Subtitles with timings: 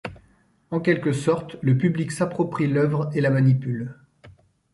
[0.71, 3.99] En quelque sorte, le public s'approprie l'œuvre et la manipule.